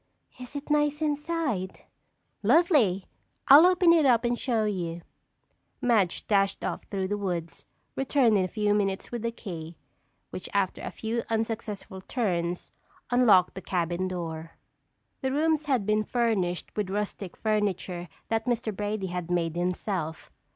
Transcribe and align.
"Is 0.39 0.55
it 0.55 0.71
nice 0.71 0.99
inside?" 0.99 1.81
"Lovely. 2.41 3.05
I'll 3.49 3.67
open 3.67 3.93
it 3.93 4.03
up 4.03 4.25
and 4.25 4.35
show 4.35 4.65
you." 4.65 5.03
Madge 5.79 6.25
dashed 6.25 6.63
off 6.63 6.85
through 6.85 7.07
the 7.07 7.19
woods, 7.19 7.67
returned 7.95 8.35
in 8.35 8.43
a 8.43 8.47
few 8.47 8.73
minutes 8.73 9.11
with 9.11 9.21
the 9.21 9.29
key, 9.31 9.77
which 10.31 10.49
after 10.55 10.81
a 10.81 10.89
few 10.89 11.21
unsuccessful 11.29 12.01
turns, 12.01 12.71
unlocked 13.11 13.53
the 13.53 13.61
cabin 13.61 14.07
door. 14.07 14.53
The 15.21 15.31
rooms 15.31 15.67
had 15.67 15.85
been 15.85 16.03
furnished 16.03 16.75
with 16.75 16.89
rustic 16.89 17.37
furniture 17.37 18.09
that 18.29 18.45
Mr. 18.47 18.75
Brady 18.75 19.05
had 19.05 19.29
made 19.29 19.55
himself. 19.55 20.31